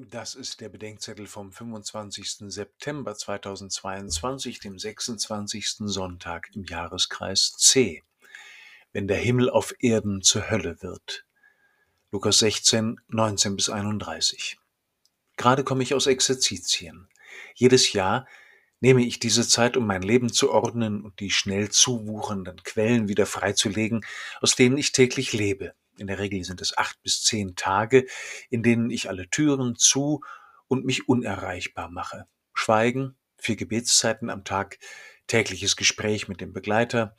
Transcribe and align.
Das 0.00 0.36
ist 0.36 0.60
der 0.60 0.68
Bedenkzettel 0.68 1.26
vom 1.26 1.50
25. 1.50 2.52
September 2.52 3.16
2022, 3.16 4.60
dem 4.60 4.78
26. 4.78 5.78
Sonntag 5.86 6.50
im 6.54 6.62
Jahreskreis 6.62 7.54
C. 7.56 8.04
Wenn 8.92 9.08
der 9.08 9.16
Himmel 9.16 9.50
auf 9.50 9.74
Erden 9.80 10.22
zur 10.22 10.50
Hölle 10.50 10.80
wird. 10.82 11.26
Lukas 12.12 12.38
16, 12.38 13.00
19 13.08 13.56
bis 13.56 13.70
31. 13.70 14.60
Gerade 15.36 15.64
komme 15.64 15.82
ich 15.82 15.94
aus 15.94 16.06
Exerzitien. 16.06 17.08
Jedes 17.56 17.92
Jahr 17.92 18.28
nehme 18.78 19.04
ich 19.04 19.18
diese 19.18 19.48
Zeit, 19.48 19.76
um 19.76 19.84
mein 19.84 20.02
Leben 20.02 20.32
zu 20.32 20.52
ordnen 20.52 21.02
und 21.02 21.18
die 21.18 21.32
schnell 21.32 21.70
zuwuchernden 21.70 22.62
Quellen 22.62 23.08
wieder 23.08 23.26
freizulegen, 23.26 24.06
aus 24.40 24.54
denen 24.54 24.78
ich 24.78 24.92
täglich 24.92 25.32
lebe. 25.32 25.74
In 25.98 26.06
der 26.06 26.18
Regel 26.18 26.44
sind 26.44 26.60
es 26.60 26.76
acht 26.76 27.02
bis 27.02 27.22
zehn 27.22 27.56
Tage, 27.56 28.06
in 28.50 28.62
denen 28.62 28.90
ich 28.90 29.08
alle 29.08 29.28
Türen 29.28 29.76
zu 29.76 30.22
und 30.66 30.84
mich 30.84 31.08
unerreichbar 31.08 31.90
mache. 31.90 32.26
Schweigen, 32.52 33.16
vier 33.36 33.56
Gebetszeiten 33.56 34.30
am 34.30 34.44
Tag, 34.44 34.78
tägliches 35.26 35.76
Gespräch 35.76 36.28
mit 36.28 36.40
dem 36.40 36.52
Begleiter, 36.52 37.14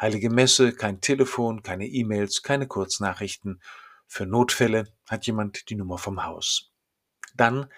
heilige 0.00 0.30
Messe, 0.30 0.72
kein 0.72 1.00
Telefon, 1.00 1.62
keine 1.62 1.86
E-Mails, 1.86 2.42
keine 2.42 2.66
Kurznachrichten. 2.66 3.60
Für 4.06 4.26
Notfälle 4.26 4.92
hat 5.08 5.26
jemand 5.26 5.68
die 5.70 5.76
Nummer 5.76 5.98
vom 5.98 6.24
Haus. 6.24 6.70
Dann 7.34 7.68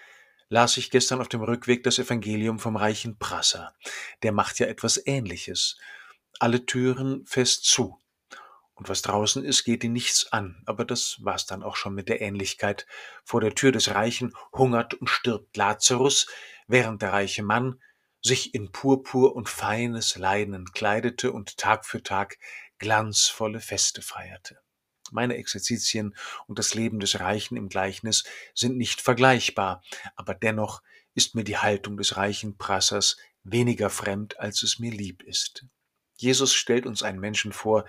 las 0.49 0.77
ich 0.77 0.91
gestern 0.91 1.19
auf 1.19 1.29
dem 1.29 1.41
Rückweg 1.41 1.83
das 1.83 1.99
Evangelium 1.99 2.59
vom 2.59 2.75
reichen 2.75 3.17
Prasser. 3.17 3.73
Der 4.23 4.31
macht 4.31 4.59
ja 4.59 4.67
etwas 4.67 5.01
Ähnliches. 5.05 5.77
Alle 6.39 6.65
Türen 6.65 7.25
fest 7.25 7.65
zu. 7.65 7.99
Und 8.77 8.89
was 8.89 9.01
draußen 9.01 9.43
ist, 9.43 9.63
geht 9.63 9.83
ihn 9.83 9.93
nichts 9.93 10.31
an. 10.31 10.61
Aber 10.67 10.85
das 10.85 11.17
war's 11.21 11.47
dann 11.47 11.63
auch 11.63 11.75
schon 11.75 11.95
mit 11.95 12.09
der 12.09 12.21
Ähnlichkeit. 12.21 12.85
Vor 13.23 13.41
der 13.41 13.55
Tür 13.55 13.71
des 13.71 13.95
Reichen 13.95 14.33
hungert 14.53 14.93
und 14.93 15.09
stirbt 15.09 15.57
Lazarus, 15.57 16.27
während 16.67 17.01
der 17.01 17.11
reiche 17.11 17.41
Mann 17.41 17.81
sich 18.21 18.53
in 18.53 18.71
Purpur 18.71 19.35
und 19.35 19.49
feines 19.49 20.15
Leinen 20.15 20.71
kleidete 20.73 21.31
und 21.31 21.57
Tag 21.57 21.85
für 21.85 22.03
Tag 22.03 22.37
glanzvolle 22.77 23.61
Feste 23.61 24.03
feierte. 24.03 24.59
Meine 25.11 25.37
Exerzitien 25.37 26.15
und 26.45 26.59
das 26.59 26.75
Leben 26.75 26.99
des 26.99 27.19
Reichen 27.19 27.57
im 27.57 27.69
Gleichnis 27.69 28.25
sind 28.53 28.77
nicht 28.77 29.01
vergleichbar, 29.01 29.81
aber 30.15 30.35
dennoch 30.35 30.83
ist 31.15 31.33
mir 31.33 31.43
die 31.43 31.57
Haltung 31.57 31.97
des 31.97 32.17
reichen 32.17 32.57
Prassers 32.57 33.17
weniger 33.43 33.89
fremd, 33.89 34.39
als 34.39 34.61
es 34.61 34.77
mir 34.77 34.91
lieb 34.91 35.23
ist. 35.23 35.65
Jesus 36.17 36.53
stellt 36.53 36.85
uns 36.85 37.01
einen 37.01 37.19
Menschen 37.19 37.53
vor, 37.53 37.85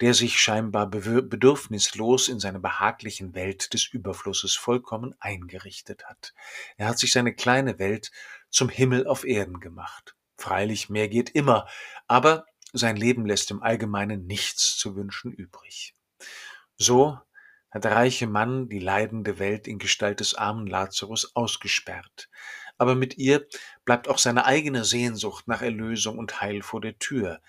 der 0.00 0.14
sich 0.14 0.38
scheinbar 0.38 0.88
bedürfnislos 0.88 2.28
in 2.28 2.38
seine 2.38 2.60
behaglichen 2.60 3.34
Welt 3.34 3.72
des 3.72 3.86
Überflusses 3.86 4.54
vollkommen 4.54 5.14
eingerichtet 5.20 6.04
hat. 6.04 6.34
Er 6.76 6.88
hat 6.88 6.98
sich 6.98 7.12
seine 7.12 7.34
kleine 7.34 7.78
Welt 7.78 8.10
zum 8.50 8.68
Himmel 8.68 9.06
auf 9.06 9.24
Erden 9.24 9.60
gemacht. 9.60 10.14
Freilich, 10.36 10.90
mehr 10.90 11.08
geht 11.08 11.30
immer, 11.30 11.66
aber 12.06 12.44
sein 12.72 12.96
Leben 12.96 13.24
lässt 13.24 13.50
im 13.50 13.62
Allgemeinen 13.62 14.26
nichts 14.26 14.76
zu 14.76 14.96
wünschen 14.96 15.32
übrig. 15.32 15.94
So 16.76 17.18
hat 17.70 17.84
der 17.84 17.92
reiche 17.92 18.26
Mann 18.26 18.68
die 18.68 18.78
leidende 18.78 19.38
Welt 19.38 19.66
in 19.66 19.78
Gestalt 19.78 20.20
des 20.20 20.34
armen 20.34 20.66
Lazarus 20.66 21.34
ausgesperrt. 21.34 22.28
Aber 22.78 22.94
mit 22.94 23.16
ihr 23.16 23.46
bleibt 23.84 24.08
auch 24.08 24.18
seine 24.18 24.44
eigene 24.44 24.84
Sehnsucht 24.84 25.48
nach 25.48 25.62
Erlösung 25.62 26.18
und 26.18 26.40
Heil 26.42 26.62
vor 26.62 26.82
der 26.82 26.98
Tür. 26.98 27.40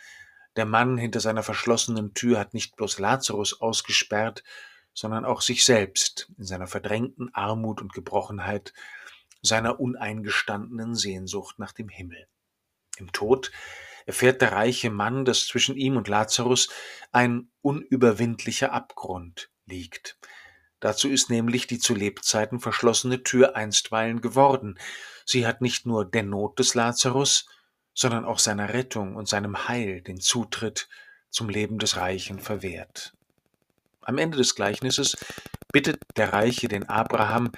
Der 0.57 0.65
Mann 0.65 0.97
hinter 0.97 1.19
seiner 1.19 1.43
verschlossenen 1.43 2.15
Tür 2.15 2.39
hat 2.39 2.55
nicht 2.55 2.75
bloß 2.75 2.97
Lazarus 2.97 3.61
ausgesperrt, 3.61 4.43
sondern 4.91 5.23
auch 5.23 5.41
sich 5.41 5.63
selbst 5.63 6.31
in 6.37 6.45
seiner 6.45 6.65
verdrängten 6.65 7.33
Armut 7.35 7.79
und 7.79 7.93
Gebrochenheit, 7.93 8.73
seiner 9.43 9.79
uneingestandenen 9.79 10.95
Sehnsucht 10.95 11.59
nach 11.59 11.73
dem 11.73 11.89
Himmel. 11.89 12.27
Im 12.97 13.11
Tod 13.11 13.51
erfährt 14.07 14.41
der 14.41 14.53
reiche 14.53 14.89
Mann, 14.89 15.25
dass 15.25 15.45
zwischen 15.45 15.77
ihm 15.77 15.95
und 15.95 16.07
Lazarus 16.07 16.69
ein 17.11 17.51
unüberwindlicher 17.61 18.73
Abgrund 18.73 19.51
liegt. 19.65 20.17
Dazu 20.79 21.07
ist 21.07 21.29
nämlich 21.29 21.67
die 21.67 21.77
zu 21.77 21.93
Lebzeiten 21.93 22.59
verschlossene 22.59 23.21
Tür 23.21 23.55
einstweilen 23.55 24.21
geworden. 24.21 24.79
Sie 25.23 25.45
hat 25.45 25.61
nicht 25.61 25.85
nur 25.85 26.03
der 26.03 26.23
Not 26.23 26.57
des 26.57 26.73
Lazarus, 26.73 27.47
sondern 27.97 28.25
auch 28.25 28.37
seiner 28.37 28.73
Rettung 28.73 29.15
und 29.15 29.27
seinem 29.27 29.67
Heil 29.67 30.01
den 30.01 30.21
Zutritt 30.21 30.87
zum 31.31 31.49
Leben 31.49 31.79
des 31.79 31.97
Reichen 31.97 32.39
verwehrt. 32.39 33.13
Am 34.01 34.19
Ende 34.19 34.37
des 34.37 34.53
Gleichnisses 34.53 35.17
bittet 35.73 35.99
der 36.15 36.31
Reiche 36.31 36.67
den 36.67 36.87
Abraham, 36.87 37.51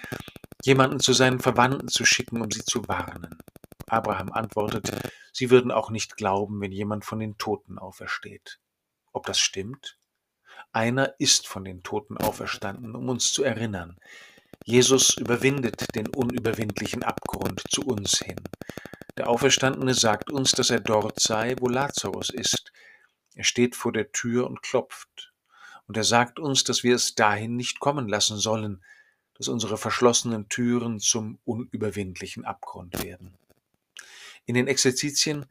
jemanden 0.64 1.02
zu 1.02 1.12
seinen 1.12 1.42
Verwandten 1.42 1.90
zu 1.90 2.06
schicken, 2.06 2.42
um 2.42 2.50
sie 2.50 2.64
zu 2.64 2.88
warnen. 2.88 3.38
Abraham 3.88 4.32
antwortet, 4.32 5.12
sie 5.34 5.50
würden 5.50 5.72
auch 5.72 5.90
nicht 5.90 6.16
glauben, 6.16 6.62
wenn 6.62 6.72
jemand 6.72 7.04
von 7.04 7.20
den 7.20 7.38
Toten 7.38 7.78
aufersteht. 7.78 8.60
Ob 9.12 9.26
das 9.26 9.40
stimmt? 9.40 9.98
Einer 10.72 11.16
ist 11.20 11.50
von 11.50 11.66
den 11.66 11.84
Toten 11.84 12.16
auferstanden, 12.18 12.96
um 12.96 13.10
uns 13.10 13.34
zu 13.34 13.44
erinnern. 13.44 13.98
Jesus 14.64 15.18
überwindet 15.18 15.96
den 15.96 16.08
unüberwindlichen 16.08 17.04
Abgrund 17.04 17.62
zu 17.70 17.82
uns 17.82 18.20
hin. 18.20 18.40
Der 19.20 19.28
Auferstandene 19.28 19.96
sagt 19.96 20.32
uns, 20.32 20.54
dass 20.54 20.70
er 20.70 20.80
dort 20.80 21.20
sei, 21.20 21.58
wo 21.60 21.68
Lazarus 21.68 22.30
ist. 22.30 22.72
Er 23.36 23.44
steht 23.44 23.76
vor 23.76 23.92
der 23.92 24.14
Tür 24.14 24.48
und 24.48 24.62
klopft. 24.62 25.34
Und 25.88 25.98
er 25.98 26.06
sagt 26.06 26.40
uns, 26.40 26.64
dass 26.64 26.84
wir 26.84 26.96
es 26.96 27.16
dahin 27.16 27.58
nicht 27.58 27.82
kommen 27.82 28.08
lassen 28.08 28.38
sollen, 28.38 28.82
dass 29.34 29.50
unsere 29.50 29.78
verschlossenen 29.78 30.48
Türen 30.48 31.02
zum 31.02 31.38
unüberwindlichen 31.44 32.46
Abgrund 32.46 33.04
werden. 33.04 33.38
In 34.46 34.56
den 34.56 34.68
Exerzitien 34.68 35.46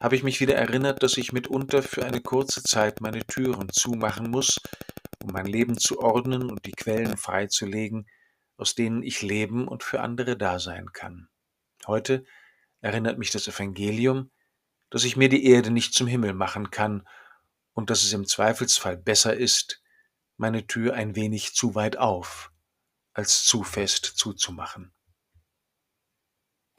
habe 0.00 0.16
ich 0.16 0.24
mich 0.24 0.40
wieder 0.40 0.56
erinnert, 0.56 1.04
dass 1.04 1.16
ich 1.16 1.32
mitunter 1.32 1.84
für 1.84 2.04
eine 2.04 2.20
kurze 2.20 2.64
Zeit 2.64 3.00
meine 3.00 3.24
Türen 3.24 3.68
zumachen 3.68 4.28
muss, 4.28 4.60
um 5.22 5.30
mein 5.30 5.46
Leben 5.46 5.78
zu 5.78 6.00
ordnen 6.00 6.50
und 6.50 6.66
die 6.66 6.72
Quellen 6.72 7.16
freizulegen, 7.16 8.08
aus 8.56 8.74
denen 8.74 9.04
ich 9.04 9.22
leben 9.22 9.68
und 9.68 9.84
für 9.84 10.00
andere 10.00 10.36
da 10.36 10.58
sein 10.58 10.92
kann. 10.92 11.28
Heute 11.86 12.24
erinnert 12.84 13.16
mich 13.16 13.30
das 13.30 13.48
Evangelium, 13.48 14.30
dass 14.90 15.04
ich 15.04 15.16
mir 15.16 15.30
die 15.30 15.46
Erde 15.46 15.70
nicht 15.70 15.94
zum 15.94 16.06
Himmel 16.06 16.34
machen 16.34 16.70
kann 16.70 17.08
und 17.72 17.88
dass 17.88 18.04
es 18.04 18.12
im 18.12 18.26
Zweifelsfall 18.26 18.98
besser 18.98 19.34
ist, 19.34 19.82
meine 20.36 20.66
Tür 20.66 20.92
ein 20.92 21.16
wenig 21.16 21.54
zu 21.54 21.74
weit 21.74 21.96
auf, 21.96 22.52
als 23.14 23.44
zu 23.46 23.62
fest 23.62 24.04
zuzumachen. 24.04 24.92